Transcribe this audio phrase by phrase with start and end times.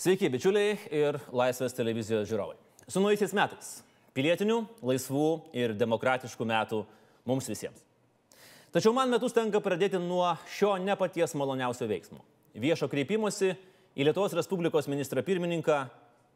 [0.00, 2.54] Sveiki, bičiuliai ir Laisvės televizijos žiūrovai.
[2.88, 3.66] Su naujaisiais metais-
[4.16, 6.86] pilietinių, laisvų ir demokratiškų metų
[7.28, 7.82] mums visiems.
[8.72, 12.24] Tačiau man metus tenka pradėti nuo šio ne paties maloniausio veiksmo-
[12.56, 13.54] viešo kreipimosi
[13.94, 15.90] į Lietuvos Respublikos ministrą pirmininką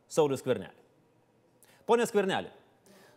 [0.09, 0.77] Saulis Kvernelį.
[1.87, 2.51] Pone Skvernelį,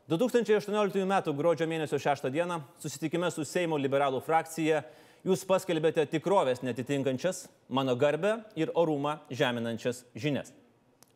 [0.07, 1.35] 2018 m.
[1.35, 2.61] gruodžio mėnesio 6 d.
[2.79, 4.85] susitikime su Seimo liberalų frakcija
[5.25, 10.53] jūs paskelbėte tikrovės netitinkančias, mano garbę ir orumą žeminančias žinias.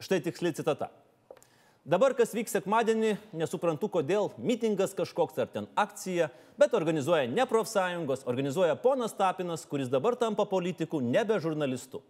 [0.02, 0.90] Štai tiksli citata.
[1.82, 6.28] Dabar, kas vyks sekmadienį, nesuprantu, kodėl mitingas kažkoks ar ten akcija,
[6.62, 12.04] bet organizuoja ne profsąjungos, organizuoja ponas Tapinas, kuris dabar tampa politiku, nebe žurnalistu.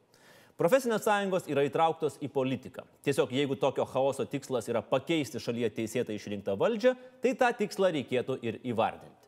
[0.59, 2.83] Profesinės sąjungos yra įtrauktos į politiką.
[3.07, 6.91] Tiesiog jeigu tokio chaoso tikslas yra pakeisti šalyje teisėtai išrinktą valdžią,
[7.23, 9.20] tai tą tikslą reikėtų ir įvardinti.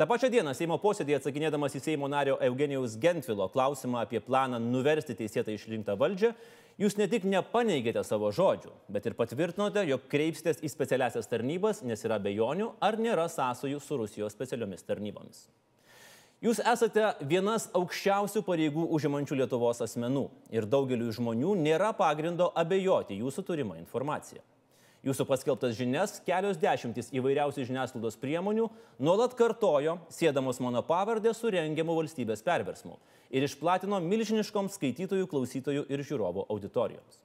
[0.00, 5.12] Ta pačia diena Seimo posėdėje atsakinėdamas į Seimo nario Eugenijaus Gentvilo klausimą apie planą nuversti
[5.12, 6.30] teisėtai išrinktą valdžią,
[6.80, 12.00] jūs ne tik nepaneigėte savo žodžių, bet ir patvirtinote, jog kreipsitės į specialiasias tarnybas, nes
[12.08, 15.42] yra bejonių, ar nėra sąsojų su Rusijos specialiomis tarnybomis.
[16.40, 23.44] Jūs esate vienas aukščiausių pareigų užimančių Lietuvos asmenų ir daugeliu žmonių nėra pagrindo abejoti jūsų
[23.52, 24.40] turimą informaciją.
[25.00, 28.66] Jūsų paskelbtas žinias kelios dešimtys įvairiausių žiniasklaidos priemonių
[29.00, 32.98] nuolat kartojo, sėdamos mano pavardę su rengiamu valstybės perversmu
[33.32, 37.16] ir išplatino milžiniškom skaitytojų, klausytojų ir žiūrovų auditorijoms.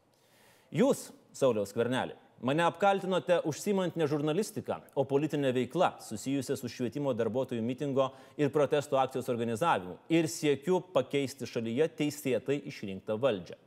[0.71, 2.15] Jūs, Sauliaus Kvernelį,
[2.47, 9.03] mane apkaltinote užsimant ne žurnalistiką, o politinę veiklą susijusią su švietimo darbuotojų mitingo ir protesto
[9.03, 13.59] akcijos organizavimu ir siekiu pakeisti šalyje teisėtai išrinktą valdžią.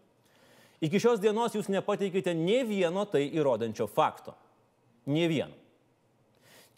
[0.85, 4.37] Iki šios dienos jūs nepateikite ne vieno tai įrodančio fakto.
[5.11, 5.57] Ne vieno.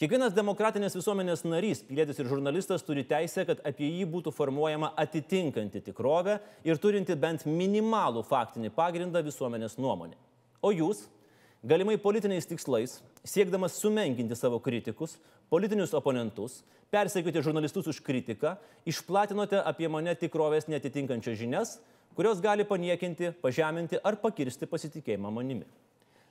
[0.01, 5.83] Kiekvienas demokratinės visuomenės narys, pilietis ir žurnalistas turi teisę, kad apie jį būtų formuojama atitinkanti
[5.91, 10.17] tikrovė ir turinti bent minimalų faktinį pagrindą visuomenės nuomonė.
[10.65, 11.03] O jūs,
[11.61, 12.97] galimai politiniais tikslais,
[13.29, 15.19] siekdamas sumenkinti savo kritikus,
[15.53, 18.55] politinius oponentus, persekioti žurnalistus už kritiką,
[18.89, 21.77] išplatinote apie mane tikrovės netitinkančias žinias,
[22.17, 25.69] kurios gali paniekinti, pažeminti ar pakirsti pasitikėjimą manimi.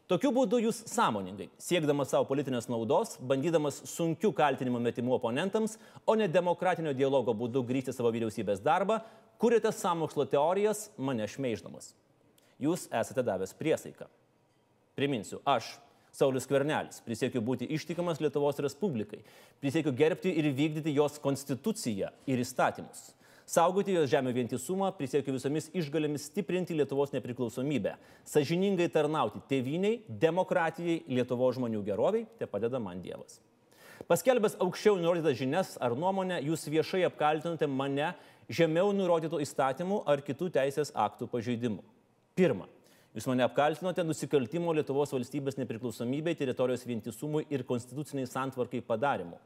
[0.09, 5.75] Tokiu būdu jūs sąmoningai, siekdamas savo politinės naudos, bandydamas sunkių kaltinimų metimų oponentams,
[6.09, 9.03] o ne demokratinio dialogo būdu grįžti savo vyriausybės darbą,
[9.37, 11.91] kuriate samokslo teorijas, mane šmeiždamas.
[12.57, 14.09] Jūs esate davęs priesaiką.
[14.97, 15.75] Priminsiu, aš,
[16.09, 19.21] Saulis Kvernelis, prisiekiu būti ištikimas Lietuvos Respublikai,
[19.61, 23.11] prisiekiu gerbti ir vykdyti jos konstituciją ir įstatymus
[23.49, 27.95] saugoti jos žemė vientisumą, prisiekiu visomis išgalėmis stiprinti Lietuvos nepriklausomybę,
[28.29, 33.39] sažiningai tarnauti tėviniai, demokratijai, Lietuvos žmonių geroviai, te padeda man Dievas.
[34.09, 38.13] Paskelbęs aukščiau nurodytas žinias ar nuomonę, jūs viešai apkaltinote mane
[38.49, 41.83] žemiau nurodytų įstatymų ar kitų teisės aktų pažeidimų.
[42.37, 42.69] Pirma,
[43.17, 49.39] Jūs mane apkaltinote nusikaltimo Lietuvos valstybės nepriklausomybei, teritorijos vientisumui ir konstituciniai santvarkai padarimu.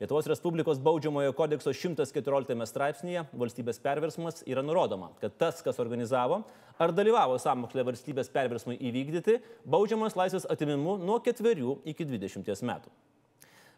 [0.00, 6.40] Lietuvos Respublikos baudžiamojo kodekso 114 straipsnėje valstybės perversmas yra nurodoma, kad tas, kas organizavo
[6.82, 9.36] ar dalyvavo sąmokslė valstybės perversmui įvykdyti,
[9.70, 12.90] baudžiamas laisvės atimimu nuo 4 iki 20 metų.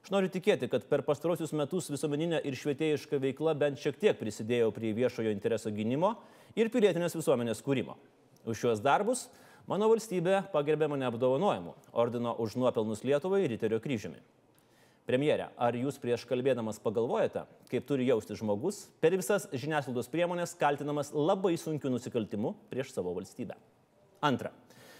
[0.06, 4.70] Aš noriu tikėti, kad per pastarosius metus visuomeninė ir švietėjiška veikla bent šiek tiek prisidėjo
[4.72, 6.14] prie viešojo intereso gynimo
[6.56, 7.98] ir pilietinės visuomenės kūrimo.
[8.48, 9.26] Už šios darbus
[9.68, 14.22] mano valstybė pagerbė mane apdovanojimu- ordino už nuopelnus Lietuvai Riterio kryžiumi.
[15.06, 21.12] Premjerė, ar jūs prieš kalbėdamas pagalvojate, kaip turi jausti žmogus per visas žiniasklaidos priemonės kaltinamas
[21.14, 23.54] labai sunkiu nusikaltimu prieš savo valstybę?
[24.26, 24.50] Antra.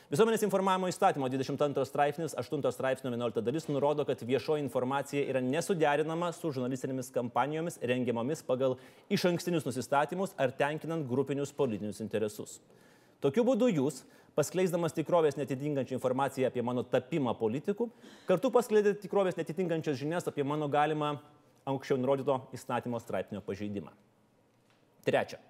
[0.07, 6.29] Visuomenės informavimo įstatymo 22 straipsnis 8 straipsnio 11 dalis nurodo, kad viešoji informacija yra nesuderinama
[6.31, 8.77] su žurnalistinėmis kampanijomis rengiamomis pagal
[9.11, 12.61] iš ankstinius nusistatymus ar tenkinant grupinius politinius interesus.
[13.19, 14.05] Tokiu būdu jūs
[14.37, 17.89] paskleisdamas tikrovės netitinkančią informaciją apie mano tapimą politiku,
[18.29, 21.17] kartu paskleidė tikrovės netitinkančias žinias apie mano galimą
[21.67, 23.93] anksčiau nurodyto įstatymo straipsnio pažeidimą.
[25.07, 25.41] Trečia.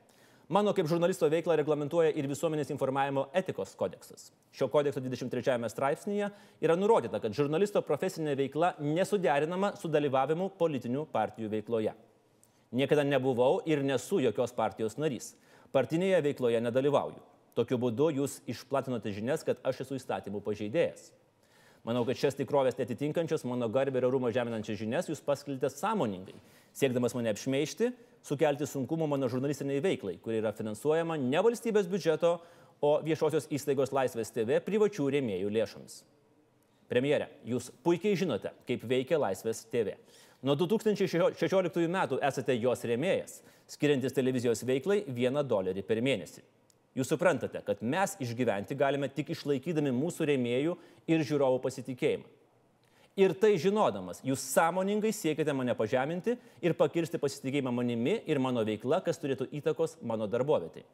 [0.49, 4.29] Mano kaip žurnalisto veiklą reglamentuoja ir visuomenės informavimo etikos kodeksas.
[4.55, 6.29] Šio kodekso 23 straipsnėje
[6.63, 11.97] yra nurodyta, kad žurnalisto profesinė veikla nesuderinama su dalyvavimu politinių partijų veikloje.
[12.79, 15.33] Niekada nebuvau ir nesu jokios partijos narys.
[15.75, 17.36] Partinėje veikloje nedalyvauju.
[17.57, 21.09] Tokiu būdu jūs išplatinote žinias, kad aš esu įstatymų pažeidėjas.
[21.87, 26.35] Manau, kad šias tikrovės netitinkančios mano garbė ir rūmo žeminančias žinias jūs paskelbėte sąmoningai,
[26.75, 27.93] siekdamas mane apšmeišti,
[28.27, 32.35] sukelti sunkumų mano žurnalistiniai veiklai, kuri yra finansuojama ne valstybės biudžeto,
[32.85, 36.01] o viešosios įstaigos Laisvės TV privačių rėmėjų lėšomis.
[36.91, 39.97] Premjere, jūs puikiai žinote, kaip veikia Laisvės TV.
[40.45, 46.45] Nuo 2016 metų esate jos rėmėjas, skiriantis televizijos veiklai vieną dolerį per mėnesį.
[46.97, 50.77] Jūs suprantate, kad mes išgyventi galime tik išlaikydami mūsų rėmėjų
[51.13, 52.31] ir žiūrovų pasitikėjimą.
[53.17, 59.01] Ir tai žinodamas, jūs sąmoningai siekite mane pažeminti ir pakirsti pasitikėjimą manimi ir mano veikla,
[59.05, 60.85] kas turėtų įtakos mano darbovietį.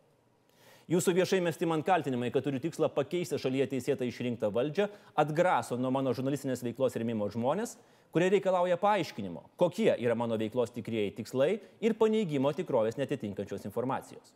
[0.91, 4.89] Jūsų viešai mesti man kaltinimai, kad turiu tikslą pakeisti šalyje teisėtą išrinktą valdžią,
[5.19, 7.75] atgraso nuo mano žurnalistinės veiklos rėmimo žmonės,
[8.15, 14.35] kurie reikalauja paaiškinimo, kokie yra mano veiklos tikrieji tikslai ir paneigimo tikrovės netitinkančios informacijos.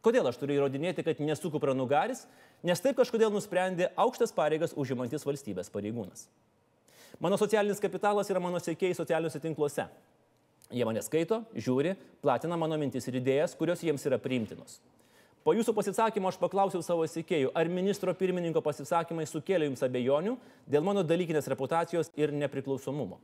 [0.00, 2.22] Kodėl aš turiu įrodinėti, kad nesu kupranugaris,
[2.64, 6.24] nes taip kažkodėl nusprendė aukštas pareigas užimantis valstybės pareigūnas.
[7.20, 9.84] Mano socialinis kapitalas yra mano sėkėjai socialiniuose tinkluose.
[10.72, 14.78] Jie mane skaito, žiūri, platina mano mintis ir idėjas, kurios jiems yra priimtinos.
[15.44, 20.34] Po jūsų pasisakymo aš paklausiau savo sėkėjų, ar ministro pirmininko pasisakymai sukėlė jums abejonių
[20.68, 23.18] dėl mano dalykinės reputacijos ir nepriklausomumo.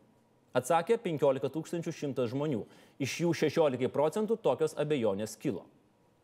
[0.57, 1.49] Atsakė 15
[1.93, 2.63] 100 žmonių,
[3.01, 5.65] iš jų 16 procentų tokios abejonės kilo.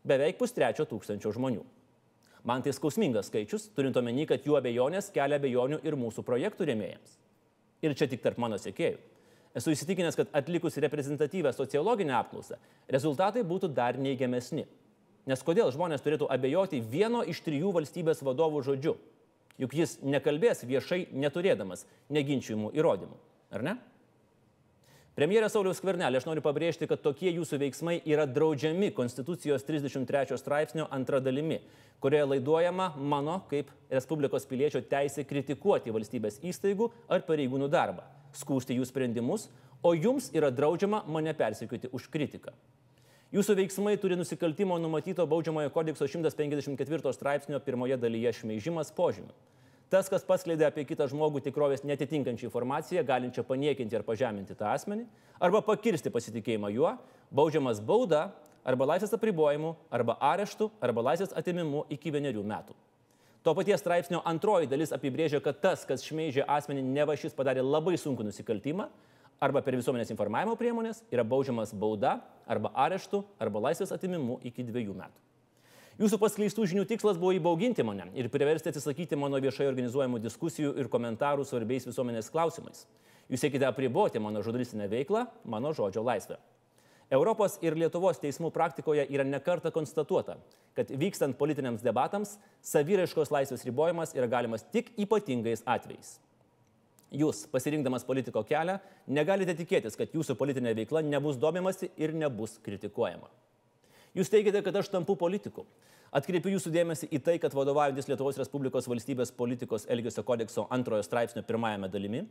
[0.03, 1.63] Beveik pustrečio tūkstančio žmonių.
[2.43, 7.15] Man tai skausmingas skaičius, turint omeny, kad jų abejonės kelia abejonių ir mūsų projektų rėmėjams.
[7.83, 8.99] Ir čia tik tarp mano sėkėjų.
[9.55, 12.57] Esu įsitikinęs, kad atlikus reprezentatyvę sociologinę apklausą,
[12.91, 14.65] rezultatai būtų dar neigiamesni.
[15.29, 18.97] Nes kodėl žmonės turėtų abejoti vieno iš trijų valstybės vadovų žodžiu?
[19.61, 23.15] Juk jis nekalbės viešai neturėdamas neginčiamų įrodymų,
[23.53, 23.77] ar ne?
[25.13, 30.87] Premjerė Sauliaus Skvernelė, aš noriu pabrėžti, kad tokie jūsų veiksmai yra draudžiami Konstitucijos 33 straipsnio
[30.89, 31.59] antra dalimi,
[32.01, 38.07] kurioje laiduojama mano kaip Respublikos piliečio teisė kritikuoti valstybės įstaigų ar pareigūnų darbą,
[38.41, 39.51] skūsti jų sprendimus,
[39.85, 42.57] o jums yra draudžiama mane persekioti už kritiką.
[43.37, 49.29] Jūsų veiksmai turi nusikaltimo numatyto baudžiamojo kodekso 154 straipsnio pirmoje dalyje šmeižimas požymių.
[49.93, 55.03] Tas, kas paskleidė apie kitą žmogų tikrovės netitinkančią informaciją, galinčią paniekinti ar pažeminti tą asmenį,
[55.37, 56.95] arba pakirsti pasitikėjimą juo,
[57.29, 58.23] baudžiamas bauda
[58.65, 62.73] arba laisvės apribojimu, arba areštu, arba laisvės atimimu iki vienerių metų.
[63.45, 67.93] To paties straipsnio antroji dalis apibrėžia, kad tas, kas šmeižė asmenį, neva šis padarė labai
[68.01, 68.87] sunku nusikaltimą,
[69.43, 72.15] arba per visuomenės informavimo priemonės yra baudžiamas bauda
[72.49, 75.32] arba areštu arba laisvės atimimu iki dviejų metų.
[76.01, 80.87] Jūsų paskleistų žinių tikslas buvo įbauginti mane ir priversti atsisakyti mano viešai organizuojamų diskusijų ir
[80.89, 82.87] komentarų svarbiais visuomenės klausimais.
[83.29, 86.39] Jūs siekite apriboti mano žurnalistinę veiklą, mano žodžio laisvę.
[87.13, 90.39] Europos ir Lietuvos teismų praktikoje yra nekarta konstatuota,
[90.73, 96.15] kad vykstant politiniams debatams, saviraiškos laisvės ribojimas yra galimas tik ypatingais atvejais.
[97.13, 103.29] Jūs, pasirinkdamas politiko kelią, negalite tikėtis, kad jūsų politinė veikla nebus domimasi ir nebus kritikuojama.
[104.13, 105.65] Jūs teigiate, kad aš tampu politiku.
[106.13, 111.41] Atkreipiu jūsų dėmesį į tai, kad vadovaujantis Lietuvos Respublikos valstybės politikos Elgesio kodekso antrojo straipsnio
[111.47, 112.21] pirmajame dalimi,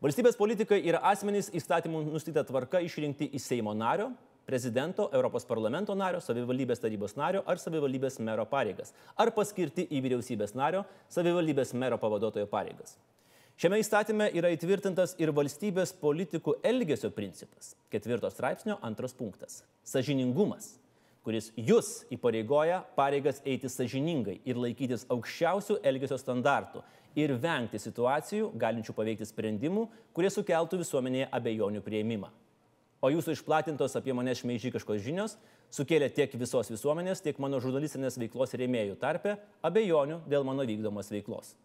[0.00, 4.14] valstybės politikai yra asmenys įstatymų nustatyta tvarka išrinkti į Seimo nario,
[4.48, 10.56] prezidento, Europos parlamento nario, savivaldybės tarybos nario ar savivaldybės mero pareigas, ar paskirti į vyriausybės
[10.56, 12.96] nario, savivaldybės mero pavaduotojo pareigas.
[13.60, 17.74] Šiame įstatyme yra įtvirtintas ir valstybės politikų elgesio principas.
[17.92, 20.78] Ketvirto straipsnio antras punktas- sažiningumas,
[21.26, 26.84] kuris jūs įpareigoja pareigas eiti sažiningai ir laikytis aukščiausių elgesio standartų
[27.18, 32.30] ir vengti situacijų, galinčių paveikti sprendimų, kurie sukeltų visuomenėje abejonių prieimimą.
[33.02, 35.36] O jūsų išplatintos apie mane šmeižikiškos žinios
[35.74, 39.34] sukėlė tiek visos visuomenės, tiek mano žurnalistinės veiklos rėmėjų tarpe
[39.66, 41.56] abejonių dėl mano vykdomos veiklos.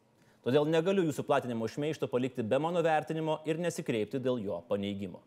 [0.41, 5.21] Todėl negaliu jūsų platinimo šmeišto palikti be mano vertinimo ir nesikreipti dėl jo paneigimo.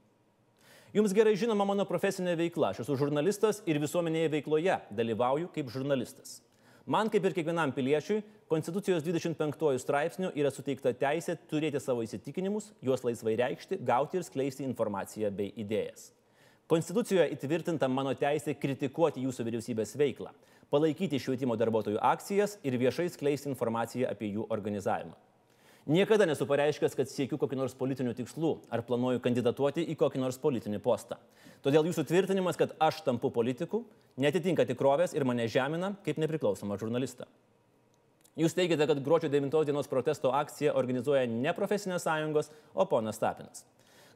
[0.95, 2.69] Jums gerai žinoma mano profesinė veikla.
[2.71, 6.37] Aš esu žurnalistas ir visuomenėje veikloje dalyvauju kaip žurnalistas.
[6.87, 13.03] Man, kaip ir kiekvienam piliečiui, Konstitucijos 25 straipsnių yra suteikta teisė turėti savo įsitikinimus, juos
[13.03, 16.13] laisvai reikšti, gauti ir skleisti informaciją bei idėjas.
[16.71, 20.31] Konstitucijoje įtvirtinta mano teisė kritikuoti jūsų vyriausybės veiklą,
[20.71, 25.19] palaikyti švietimo darbuotojų akcijas ir viešai skleisti informaciją apie jų organizavimą.
[25.85, 30.39] Niekada nesu pareiškęs, kad siekiu kokiu nors politiniu tikslu ar planuoju kandidatuoti į kokį nors
[30.41, 31.19] politinį postą.
[31.61, 33.83] Todėl jūsų tvirtinimas, kad aš tampu politiku,
[34.17, 37.29] netitinka tikrovės ir mane žemina kaip nepriklausomą žurnalistą.
[38.41, 43.67] Jūs teigiate, kad gruodžio 9 dienos protesto akciją organizuoja ne profesinės sąjungos, o ponas Tapinas.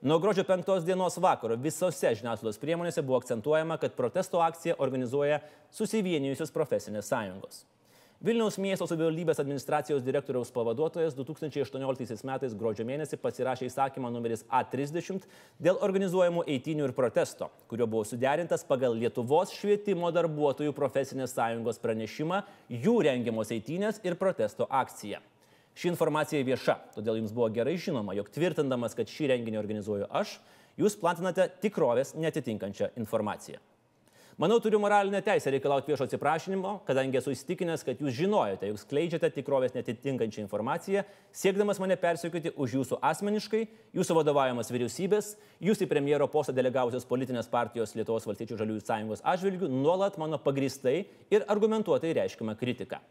[0.01, 6.55] Nuo gruodžio 5 dienos vakaro visose žiniasklaidos priemonėse buvo akcentuojama, kad protesto akciją organizuoja susivienijusios
[6.55, 7.67] profesinės sąjungos.
[8.19, 15.29] Vilniaus miesto savivaldybės administracijos direktoriaus pavaduotojas 2018 metais gruodžio mėnesį pasirašė įsakymą numeris A30
[15.63, 22.43] dėl organizuojamų eitinių ir protesto, kurio buvo suderintas pagal Lietuvos švietimo darbuotojų profesinės sąjungos pranešimą
[22.75, 25.23] jų rengiamos eitinės ir protesto akciją.
[25.79, 30.41] Ši informacija vieša, todėl jums buvo gerai žinoma, jog tvirtindamas, kad šį renginį organizuoju aš,
[30.75, 33.63] jūs platinate tikrovės netitinkančią informaciją.
[34.39, 39.33] Manau, turiu moralinę teisę reikalauti viešo atsiprašinimo, kadangi esu įsitikinęs, kad jūs žinojate, jog skleidžiate
[39.35, 41.03] tikrovės netitinkančią informaciją,
[41.35, 43.65] siekdamas mane persiekyti už jūsų asmeniškai,
[43.99, 49.75] jūsų vadovaujamas vyriausybės, jūs į premjero postą delegavusios politinės partijos Lietuvos valstyčių žaliųjų sąjungos atžvilgių
[49.75, 51.01] nuolat mano pagristai
[51.35, 53.03] ir argumentuotai reiškima kritika.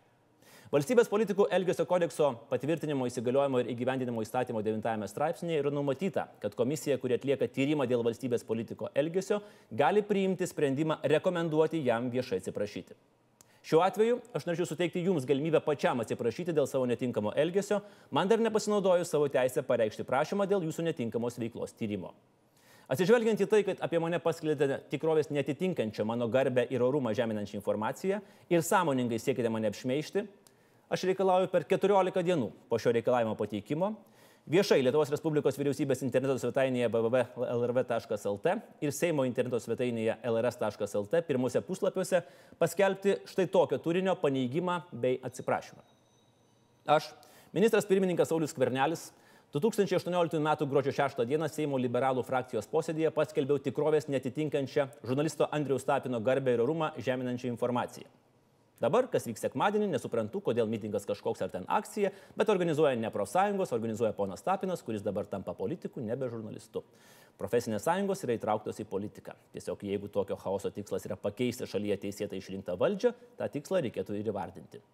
[0.67, 6.97] Valstybės politikų Elgesio kodekso patvirtinimo įsigaliojimo ir įgyvendinimo įstatymo 9 straipsnėje yra numatyta, kad komisija,
[6.99, 9.37] kuri atlieka tyrimą dėl valstybės politiko Elgesio,
[9.71, 12.97] gali priimti sprendimą rekomenduoti jam viešai atsiprašyti.
[13.63, 17.79] Šiuo atveju aš norėčiau suteikti jums galimybę pačiam atsiprašyti dėl savo netinkamo elgesio,
[18.11, 22.11] man dar nepasinaudojus savo teisę pareikšti prašymą dėl jūsų netinkamos veiklos tyrimo.
[22.91, 28.19] Atsižvelgiant į tai, kad apie mane paskleidėte tikrovės netitinkančią mano garbę ir orumą žeminančią informaciją
[28.51, 30.23] ir sąmoningai siekite mane apšmeišti,
[30.89, 33.91] aš reikalauju per 14 dienų po šio reikalavimo pateikimo
[34.47, 42.21] viešai Lietuvos Respublikos vyriausybės interneto svetainėje www.lrv.lt ir Seimo interneto svetainėje lrs.lt pirmuose puslapiuose
[42.59, 45.83] paskelbti štai tokio turinio paneigimą bei atsiprašymą.
[46.87, 47.09] Aš,
[47.51, 49.09] ministras pirmininkas Saulis Skvernelis,
[49.51, 50.49] 2018 m.
[50.69, 51.49] gruodžio 6 d.
[51.51, 58.07] Seimo liberalų frakcijos posėdėje paskelbiau tikrovės netitinkančią žurnalisto Andriaus Tapino garbę ir orumą žeminančią informaciją.
[58.77, 63.73] Dabar, kas vyks sekmadienį, nesuprantu, kodėl mitingas kažkoks ar ten akcija, bet organizuoja ne profsąjungos,
[63.73, 66.83] organizuoja ponas Tapinas, kuris dabar tampa politiku, nebe žurnalistu.
[67.41, 69.33] Profesinės sąjungos yra įtrauktos į politiką.
[69.53, 74.29] Tiesiog jeigu tokio chaoso tikslas yra pakeisti šalyje teisėtai išrinktą valdžią, tą tikslą reikėtų ir
[74.29, 74.85] įvardinti.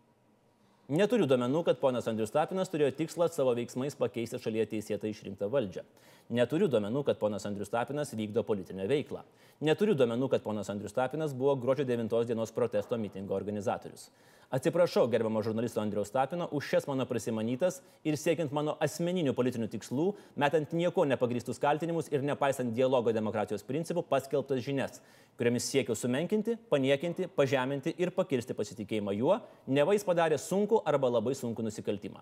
[0.91, 5.85] Neturiu duomenų, kad ponas Andrius Tapinas turėjo tikslą savo veiksmais pakeisti šalyje teisėtai išrinktą valdžią.
[6.31, 9.25] Neturiu duomenų, kad ponas Andrius Tapinas vykdo politinę veiklą.
[9.63, 14.07] Neturiu duomenų, kad ponas Andrius Tapinas buvo gruodžio 9 dienos protesto mitingo organizatorius.
[14.53, 20.05] Atsiprašau, gerbamo žurnalisto Andriaus Tapino, už šias mano prisimanytas ir siekiant mano asmeninių politinių tikslų,
[20.37, 25.01] metant nieko nepagristus kaltinimus ir nepaisant dialogo demokratijos principų paskelbtas žinias,
[25.41, 31.33] kuriamis siekiau sumenkinti, paniekinti, pažeminti ir pakirsti pasitikėjimą juo, neva jis padarė sunku arba labai
[31.33, 32.21] sunku nusikaltimą.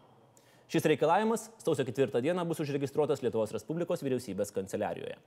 [0.72, 5.18] Šis reikalavimas sausio 4 dieną bus užregistruotas Lietuvos Respublikos vyriausybės kanceliarijoje.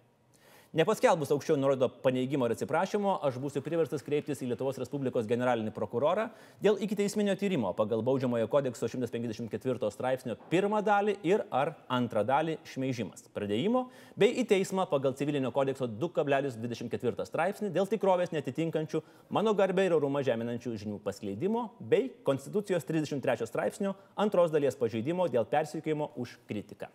[0.75, 6.25] Nepaskelbus aukščiau nurodo paneigimo ir atsiprašymo, aš būsiu priverstas kreiptis į Lietuvos Respublikos generalinį prokurorą
[6.65, 13.23] dėl ikiteisminio tyrimo pagal Baudžiamojo kodekso 154 straipsnio pirmą dalį ir ar antrą dalį šmeižimas,
[13.39, 13.85] pradėjimo,
[14.19, 20.27] bei į teismą pagal civilinio kodekso 2,24 straipsnį dėl tikrovės netitinkančių mano garbę ir orumą
[20.27, 26.91] žeminančių žinių paskleidimo bei Konstitucijos 33 straipsnio antros dalies pažeidimo dėl persikėjimo už kritiką.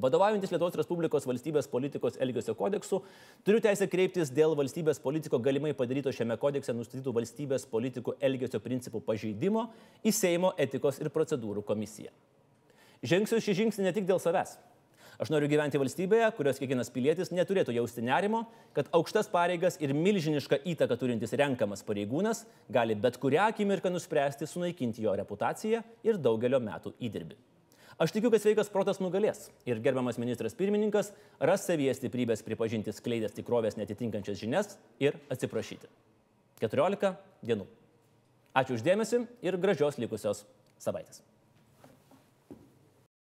[0.00, 3.02] Vadovaujantis Lietuvos Respublikos valstybės politikos elgesio kodeksu,
[3.44, 9.02] turiu teisę kreiptis dėl valstybės politiko galimai padaryto šiame kodekse nustatytų valstybės politikų elgesio principų
[9.04, 9.66] pažeidimo
[10.00, 12.08] į Seimo etikos ir procedūrų komisiją.
[13.04, 14.56] Žengsiu šį žingsnį ne tik dėl savęs.
[15.20, 20.62] Aš noriu gyventi valstybėje, kurios kiekvienas pilietis neturėtų jausti nerimo, kad aukštas pareigas ir milžinišką
[20.72, 26.96] įtaką turintis renkamas pareigūnas gali bet kurią akimirką nuspręsti sunaikinti jo reputaciją ir daugelio metų
[26.96, 27.51] įdirbį.
[28.02, 33.36] Aš tikiu, kad sveikas protas nugalės ir gerbiamas ministras pirmininkas ras savyje stiprybės pripažinti skleidęs
[33.36, 35.86] tikrovės netitinkančias žinias ir atsiprašyti.
[36.64, 37.12] 14
[37.46, 37.68] dienų.
[38.58, 40.42] Ačiū uždėmesi ir gražios likusios
[40.82, 41.22] savaitės.